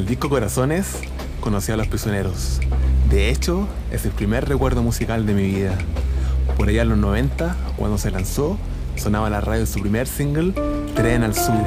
El 0.00 0.06
disco 0.06 0.30
Corazones 0.30 0.96
conocí 1.42 1.70
a 1.72 1.76
los 1.76 1.86
prisioneros. 1.86 2.58
De 3.10 3.28
hecho, 3.28 3.68
es 3.92 4.06
el 4.06 4.12
primer 4.12 4.48
recuerdo 4.48 4.82
musical 4.82 5.26
de 5.26 5.34
mi 5.34 5.42
vida. 5.42 5.76
Por 6.56 6.70
allá 6.70 6.80
en 6.80 6.88
los 6.88 6.96
90, 6.96 7.54
cuando 7.76 7.98
se 7.98 8.10
lanzó, 8.10 8.56
sonaba 8.96 9.26
en 9.26 9.32
la 9.34 9.42
radio 9.42 9.66
su 9.66 9.78
primer 9.78 10.06
single, 10.06 10.54
Tren 10.94 11.22
al 11.22 11.34
Sur. 11.34 11.52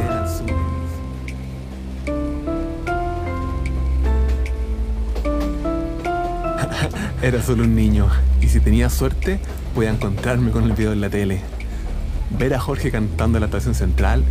Era 7.22 7.44
solo 7.44 7.66
un 7.66 7.76
niño 7.76 8.08
y 8.42 8.48
si 8.48 8.60
tenía 8.60 8.90
suerte 8.90 9.40
podía 9.76 9.92
encontrarme 9.92 10.50
con 10.50 10.64
el 10.64 10.74
video 10.74 10.94
en 10.94 11.02
la 11.02 11.12
tele. 11.12 11.42
Ver 12.40 12.56
a 12.56 12.60
Jorge 12.60 12.90
cantando 12.90 13.38
en 13.38 13.42
la 13.42 13.46
estación 13.46 13.76
central 13.76 14.24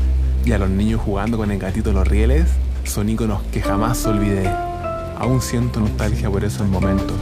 y 0.44 0.50
a 0.50 0.59
los 0.59 0.70
niños 0.70 1.00
jugando 1.00 1.37
con 1.37 1.53
el 1.53 1.61
gatito 1.61 1.91
de 1.91 1.94
los 1.94 2.09
rieles 2.09 2.48
son 2.84 3.08
íconos 3.08 3.42
que 3.52 3.62
jamás 3.62 4.05
olvidé. 4.06 4.48
Aún 5.19 5.41
siento 5.41 5.80
nostalgia 5.80 6.30
por 6.30 6.44
esos 6.44 6.66
momentos. 6.69 7.16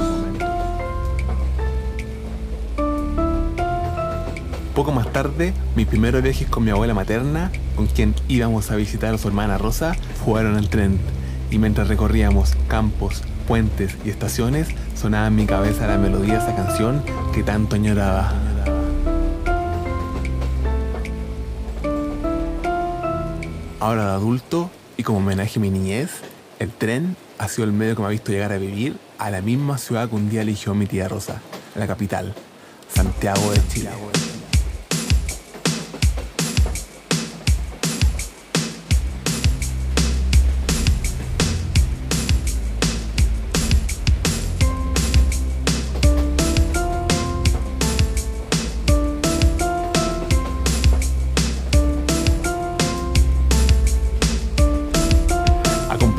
Poco 4.74 4.92
más 4.92 5.12
tarde, 5.12 5.52
mis 5.76 5.86
primeros 5.86 6.22
viajes 6.22 6.48
con 6.48 6.64
mi 6.64 6.70
abuela 6.70 6.94
materna, 6.94 7.50
con 7.76 7.86
quien 7.86 8.14
íbamos 8.28 8.70
a 8.70 8.76
visitar 8.76 9.12
a 9.12 9.18
su 9.18 9.28
hermana 9.28 9.58
Rosa, 9.58 9.94
fueron 10.24 10.56
el 10.56 10.70
tren. 10.70 10.98
Y 11.50 11.58
mientras 11.58 11.88
recorríamos 11.88 12.56
campos, 12.68 13.22
puentes 13.46 13.98
y 14.04 14.10
estaciones, 14.10 14.68
sonaba 14.94 15.26
en 15.26 15.34
mi 15.34 15.44
cabeza 15.44 15.86
la 15.86 15.98
melodía 15.98 16.38
de 16.38 16.44
esa 16.44 16.56
canción 16.56 17.02
que 17.34 17.42
tanto 17.42 17.76
añoraba. 17.76 18.32
Ahora 23.80 24.04
de 24.06 24.12
adulto 24.12 24.70
y 25.00 25.02
como 25.02 25.16
homenaje 25.16 25.58
a 25.58 25.62
mi 25.62 25.70
niñez, 25.70 26.10
el 26.58 26.70
tren 26.70 27.16
ha 27.38 27.48
sido 27.48 27.64
el 27.64 27.72
medio 27.72 27.96
que 27.96 28.02
me 28.02 28.08
ha 28.08 28.10
visto 28.10 28.32
llegar 28.32 28.52
a 28.52 28.58
vivir 28.58 28.98
a 29.16 29.30
la 29.30 29.40
misma 29.40 29.78
ciudad 29.78 30.10
que 30.10 30.14
un 30.14 30.28
día 30.28 30.42
eligió 30.42 30.74
mi 30.74 30.84
tía 30.84 31.08
Rosa, 31.08 31.40
la 31.74 31.86
capital, 31.86 32.34
Santiago 32.94 33.50
de 33.50 33.66
Chile. 33.68 33.88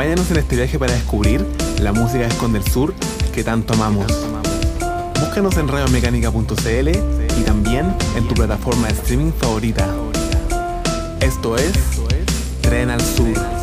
Acompáñanos 0.02 0.32
en 0.32 0.38
este 0.38 0.56
viaje 0.56 0.80
para 0.80 0.94
descubrir 0.94 1.46
la 1.80 1.94
música 1.94 2.22
de 2.22 2.26
Esconde 2.26 2.58
el 2.58 2.66
Sur 2.66 2.96
que 3.36 3.44
tanto 3.44 3.76
amamos. 3.76 4.08
Búscanos 5.20 5.56
en 5.58 5.68
radiomecánica.cl 5.68 6.90
y 6.90 7.44
también 7.44 7.96
en 8.16 8.28
tu 8.28 8.34
plataforma 8.34 8.88
de 8.88 8.94
streaming 8.94 9.32
favorita. 9.32 9.88
Esto 11.20 11.56
es 11.56 11.74
Tren 12.64 12.90
al 12.90 13.00
Sur. 13.00 13.61